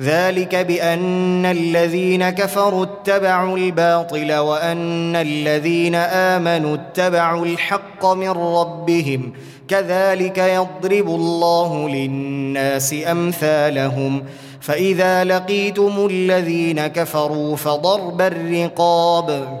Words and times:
ذلك 0.00 0.54
بأن 0.56 1.46
الذين 1.46 2.30
كفروا 2.30 2.84
اتبعوا 2.84 3.58
الباطل 3.58 4.34
وأن 4.34 5.16
الذين 5.16 5.94
آمنوا 5.94 6.74
اتبعوا 6.74 7.46
الحق 7.46 8.06
من 8.06 8.30
ربهم 8.30 9.32
كذلك 9.68 10.38
يضرب 10.38 11.08
الله 11.08 11.88
للناس 11.88 12.94
أمثالهم 13.06 14.24
فإذا 14.60 15.24
لقيتم 15.24 16.06
الذين 16.10 16.86
كفروا 16.86 17.56
فضرب 17.56 18.20
الرقاب 18.20 19.60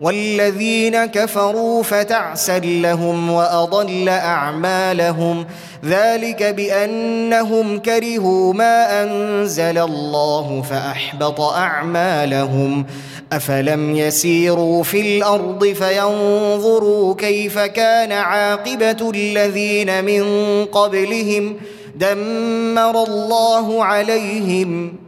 والذين 0.00 1.04
كفروا 1.04 1.82
فتعسا 1.82 2.58
لهم 2.58 3.30
وأضل 3.30 4.08
أعمالهم. 4.08 5.46
ذلك 5.84 6.42
بأنهم 6.42 7.78
كرهوا 7.78 8.54
ما 8.54 9.02
أنزل 9.02 9.78
الله 9.78 10.62
فأحبط 10.70 11.40
أعمالهم. 11.40 12.86
أفلم 13.32 13.96
يسيروا 13.96 14.82
في 14.82 15.00
الأرض 15.00 15.64
فينظروا 15.66 17.14
كيف 17.14 17.58
كان 17.58 18.12
عاقبة 18.12 19.10
الذين 19.14 20.04
من 20.04 20.24
قبلهم. 20.64 21.56
دمر 21.96 23.02
الله 23.02 23.84
عليهم 23.84 25.07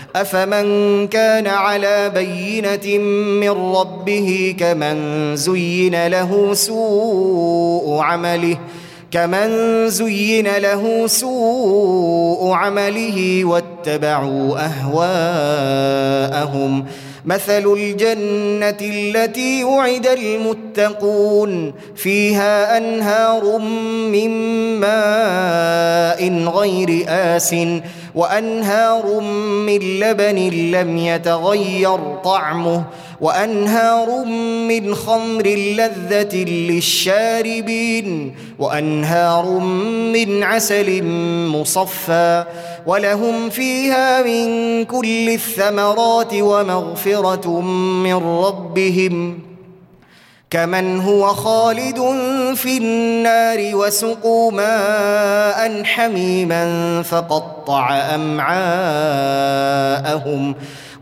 أفمن 0.15 1.07
كان 1.07 1.47
على 1.47 2.09
بينة 2.09 2.97
من 3.39 3.49
ربه 3.49 4.55
كمن 4.59 5.35
زين 5.35 6.07
له 6.07 6.53
سوء 6.53 7.99
عمله 7.99 8.57
كمن 9.11 9.49
زين 9.89 10.47
له 10.47 11.07
سوء 11.07 12.51
عمله 12.51 13.45
واتبعوا 13.45 14.65
أهواءهم. 14.65 16.85
مثل 17.25 17.73
الجنة 17.73 18.77
التي 18.81 19.63
وعد 19.63 20.07
المتقون 20.07 21.73
فيها 21.95 22.77
أنهار 22.77 23.57
من 24.11 24.29
ماء 24.79 26.49
غير 26.57 27.05
آسٍ 27.07 27.55
وأنهار 28.15 29.19
من 29.65 29.79
لبن 29.79 30.35
لم 30.71 30.97
يتغير 30.97 31.97
طعمه 32.23 32.83
وأنهار 33.21 34.25
من 34.67 34.95
خمر 34.95 35.47
لذة 35.47 36.35
للشاربين 36.43 38.35
وأنهار 38.59 39.45
من 40.13 40.43
عسل 40.43 41.03
مصفى. 41.47 42.45
ولهم 42.85 43.49
فيها 43.49 44.21
من 44.21 44.85
كل 44.85 45.29
الثمرات 45.29 46.33
ومغفرة 46.33 47.61
من 48.01 48.15
ربهم. 48.15 49.50
كمن 50.51 50.99
هو 50.99 51.27
خالد 51.27 51.99
في 52.55 52.77
النار 52.77 53.75
وسقوا 53.75 54.51
ماء 54.51 55.83
حميما 55.83 57.01
فقطع 57.01 57.95
أمعاءهم 58.15 58.55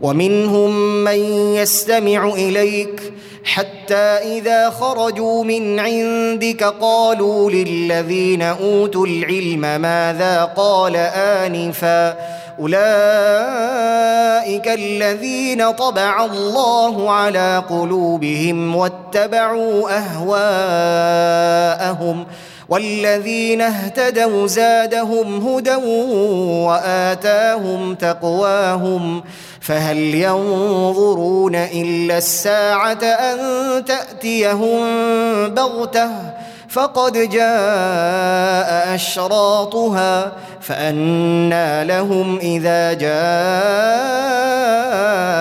ومنهم 0.00 1.04
من 1.04 1.18
يستمع 1.54 2.26
إليك 2.26 3.12
حتى 3.44 3.94
إذا 4.38 4.70
خرجوا 4.70 5.44
من 5.44 5.80
عندك 5.80 6.64
قالوا 6.64 7.50
للذين 7.50 8.42
أوتوا 8.42 9.06
العلم 9.06 9.60
ماذا 9.60 10.44
قال 10.44 10.96
آنفا 10.96 12.16
أولئك 12.60 12.78
الذين 14.68 15.70
طبع 15.70 16.24
الله 16.24 17.10
على 17.10 17.64
قلوبهم 17.70 18.76
واتبعوا 18.76 19.90
أهواءهم 21.00 22.26
والذين 22.68 23.60
اهتدوا 23.60 24.46
زادهم 24.46 25.48
هدى 25.48 25.74
وآتاهم 26.66 27.94
تقواهم 27.94 29.22
فهل 29.60 29.98
ينظرون 29.98 31.54
إلا 31.54 32.18
الساعة 32.18 33.04
أن 33.04 33.38
تأتيهم 33.84 34.80
بغتة 35.48 36.10
فقد 36.70 37.12
جاء 37.12 38.94
أشراطها 38.94 40.32
فانى 40.60 41.84
لهم 41.84 42.38
إذا 42.38 42.92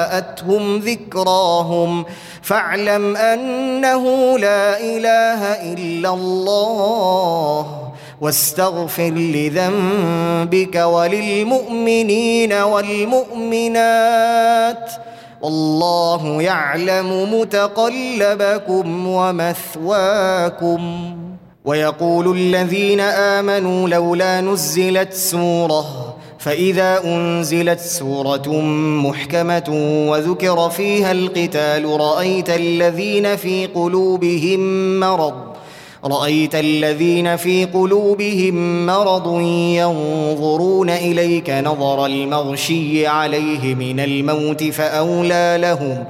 جاءتهم 0.09 0.79
ذكراهم. 0.79 2.05
فاعلم 2.41 3.17
أنه 3.17 4.37
لا 4.39 4.79
إله 4.79 5.73
إلا 5.73 6.09
الله 6.09 7.91
واستغفر 8.21 9.09
لذنبك 9.09 10.75
وللمؤمنين 10.75 12.53
والمؤمنات. 12.53 13.79
والله 15.41 16.41
يعلم 16.41 17.39
متقلبكم 17.39 19.07
ومثواكم. 19.07 20.81
ويقول 21.65 22.37
الذين 22.37 22.99
آمنوا 22.99 23.89
لولا 23.89 24.41
نزلت 24.41 25.13
سورة 25.13 26.15
فإذا 26.39 27.03
أنزلت 27.05 27.79
سورة 27.79 28.61
محكمة 29.03 29.63
وذكر 30.09 30.69
فيها 30.69 31.11
القتال 31.11 31.99
رأيت 31.99 32.49
الذين 32.49 33.35
في 33.35 33.65
قلوبهم 33.65 34.59
مرض. 34.99 35.48
رأيت 36.05 36.55
الذين 36.55 37.35
في 37.35 37.65
قلوبهم 37.65 38.85
مرض 38.85 39.41
ينظرون 39.75 40.89
إليك 40.89 41.49
نظر 41.49 42.05
المغشي 42.05 43.07
عليه 43.07 43.75
من 43.75 43.99
الموت 43.99 44.63
فأولى 44.63 45.57
لهم 45.61 46.03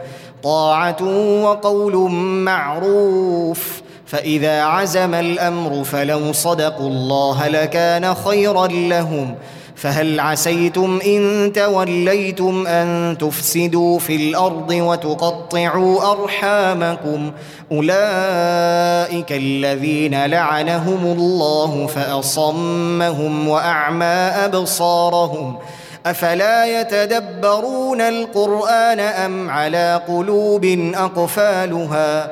طاعة 0.44 1.04
وقول 1.44 2.12
معروف 2.44 3.82
فإذا 4.06 4.62
عزم 4.64 5.14
الأمر 5.14 5.84
فلو 5.84 6.34
صدقوا 6.34 6.88
الله 6.88 7.48
لكان 7.48 8.14
خيرا 8.14 8.68
لهم 8.68 9.36
فهل 9.82 10.20
عسيتم 10.20 11.00
إن 11.06 11.52
توليتم 11.56 12.68
أن 12.68 13.18
تفسدوا 13.20 14.00
في 14.00 14.16
الأرض 14.16 14.72
وتقطعوا 14.72 16.12
أرحامكم؟ 16.12 17.32
أولئك 17.72 19.32
الذين 19.32 20.26
لعنهم 20.26 21.18
الله 21.18 21.88
فأصمهم 21.88 23.48
وأعمى 23.48 24.06
أبصارهم. 24.46 25.58
أفلا 26.06 26.82
يتدبرون 26.82 28.02
القرآن 28.02 29.00
أم 29.00 29.50
على 29.50 30.02
قلوب 30.08 30.92
أقفالها؟ 30.96 32.32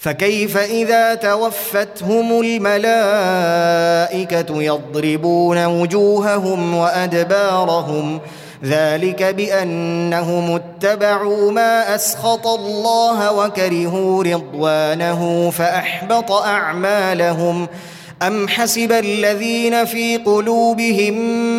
فكيف 0.00 0.56
إذا 0.56 1.14
توفتهم 1.14 2.40
الملائكة 2.40 3.82
يضربون 4.62 5.64
وجوههم 5.64 6.74
وأدبارهم 6.74 8.20
ذلك 8.64 9.22
بأنهم 9.22 10.54
اتبعوا 10.54 11.52
ما 11.52 11.94
أسخط 11.94 12.46
الله 12.46 13.32
وكرهوا 13.32 14.24
رضوانه 14.24 15.50
فأحبط 15.50 16.32
أعمالهم 16.32 17.68
أم 18.22 18.48
حسب 18.48 18.92
الذين 18.92 19.84
في 19.84 20.16
قلوبهم 20.16 21.14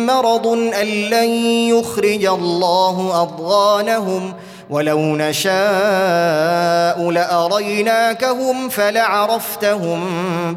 مرض 0.06 0.46
أن 0.46 0.86
لن 0.86 1.28
يخرج 1.68 2.24
الله 2.24 3.22
أضغانهم 3.22 4.34
ولو 4.70 5.16
نشاء 5.16 7.10
لاريناكهم 7.10 8.68
فلعرفتهم 8.68 10.00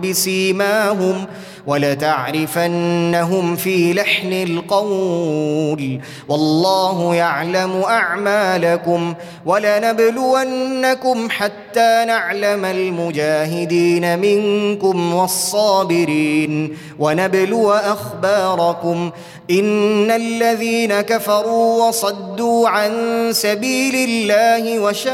بسيماهم 0.03 1.27
ولتعرفنهم 1.67 3.55
في 3.55 3.93
لحن 3.93 4.33
القول 4.33 6.01
والله 6.27 7.15
يعلم 7.15 7.81
اعمالكم 7.81 9.13
ولنبلونكم 9.45 11.29
حتى 11.75 12.05
نعلم 12.07 12.65
المجاهدين 12.65 14.19
منكم 14.19 15.13
والصابرين 15.13 16.77
ونبلو 16.99 17.71
أخباركم. 17.71 19.11
إن 19.51 20.11
الذين 20.11 21.01
كفروا 21.01 21.87
وصدوا 21.87 22.69
عن 22.69 22.91
سبيل 23.31 23.95
الله 24.09 24.79
وشاقوا 24.79 25.11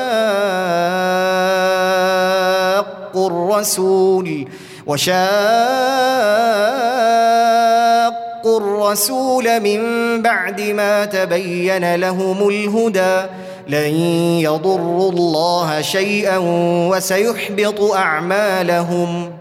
الرسول 3.27 4.47
وشاقوا 4.87 5.21
الرسول 8.57 9.59
من 9.59 9.81
بعد 10.21 10.61
ما 10.61 11.05
تبين 11.05 11.95
لهم 11.95 12.49
الهدى. 12.49 13.21
لن 13.71 13.95
يضروا 14.39 15.11
الله 15.11 15.81
شيئا 15.81 16.37
وسيحبط 16.91 17.81
أعمالهم. 17.81 19.40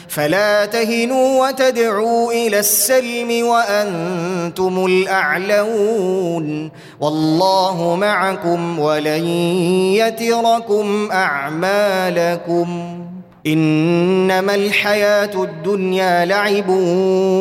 فلا 0.11 0.65
تهنوا 0.65 1.47
وتدعوا 1.47 2.31
إلى 2.31 2.59
السلم 2.59 3.47
وأنتم 3.47 4.85
الأعلون 4.85 6.71
والله 6.99 7.95
معكم 7.95 8.79
ولن 8.79 9.25
يتركم 9.95 11.09
أعمالكم 11.11 13.00
إنما 13.47 14.55
الحياة 14.55 15.43
الدنيا 15.43 16.25
لعب 16.25 16.69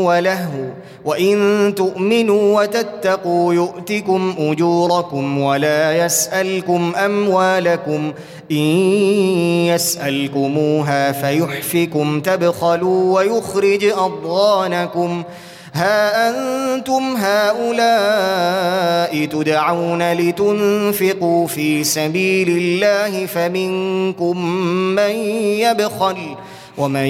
ولهو 0.07 0.65
وإن 1.05 1.75
تؤمنوا 1.77 2.63
وتتقوا 2.63 3.55
يؤتكم 3.55 4.35
أجوركم 4.39 5.39
ولا 5.39 6.05
يسألكم 6.05 6.93
أموالكم 6.97 8.13
إن 8.51 8.57
يسألكموها 9.67 11.13
فيحفكم 11.13 12.21
تبخلوا 12.21 13.15
ويخرج 13.15 13.85
أضغانكم. 13.85 15.23
ها 15.75 16.31
أنتم 16.31 17.17
هؤلاء 17.17 19.27
تدعون 19.27 20.13
لتنفقوا 20.13 21.47
في 21.47 21.85
سبيل 21.85 22.49
الله 22.49 23.27
فمنكم 23.27 24.47
من 24.95 25.11
يبخل 25.41 26.17
ومن 26.79 27.07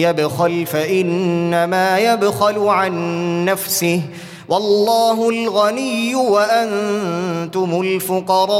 يبخل 0.00 0.66
فإنما 0.66 1.98
يبخل 1.98 2.58
عن 2.58 3.44
نفسه. 3.44 4.00
والله 4.48 5.28
الغني 5.28 6.14
وأنتم 6.14 7.80
الفقراء. 7.80 8.58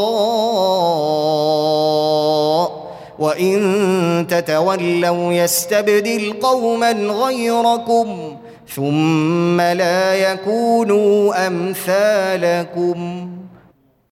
وإن 3.19 4.27
تتولوا 4.31 5.33
يستبدل 5.33 6.35
قوما 6.43 6.93
غيركم. 6.93 8.37
ثم 8.75 9.61
لا 9.61 10.15
يكونوا 10.15 11.47
أمثالكم. 11.47 13.29